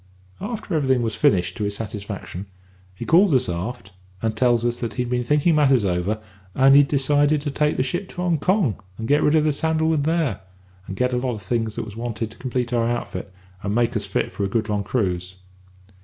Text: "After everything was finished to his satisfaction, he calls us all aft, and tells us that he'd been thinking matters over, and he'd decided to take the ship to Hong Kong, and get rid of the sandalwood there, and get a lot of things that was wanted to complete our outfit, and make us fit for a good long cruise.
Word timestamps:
"After 0.39 0.73
everything 0.73 1.03
was 1.03 1.13
finished 1.13 1.55
to 1.57 1.63
his 1.63 1.75
satisfaction, 1.75 2.47
he 2.95 3.05
calls 3.05 3.35
us 3.35 3.47
all 3.47 3.69
aft, 3.69 3.91
and 4.19 4.35
tells 4.35 4.65
us 4.65 4.79
that 4.79 4.95
he'd 4.95 5.11
been 5.11 5.23
thinking 5.23 5.53
matters 5.53 5.85
over, 5.85 6.19
and 6.55 6.75
he'd 6.75 6.87
decided 6.87 7.39
to 7.41 7.51
take 7.51 7.77
the 7.77 7.83
ship 7.83 8.09
to 8.09 8.15
Hong 8.15 8.39
Kong, 8.39 8.81
and 8.97 9.07
get 9.07 9.21
rid 9.21 9.35
of 9.35 9.43
the 9.43 9.53
sandalwood 9.53 10.03
there, 10.05 10.41
and 10.87 10.95
get 10.95 11.13
a 11.13 11.17
lot 11.17 11.35
of 11.35 11.43
things 11.43 11.75
that 11.75 11.83
was 11.85 11.95
wanted 11.95 12.31
to 12.31 12.37
complete 12.39 12.73
our 12.73 12.89
outfit, 12.89 13.31
and 13.61 13.75
make 13.75 13.95
us 13.95 14.07
fit 14.07 14.31
for 14.31 14.43
a 14.43 14.49
good 14.49 14.69
long 14.69 14.83
cruise. 14.83 15.35